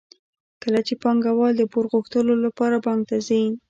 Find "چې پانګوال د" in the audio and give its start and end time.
0.87-1.63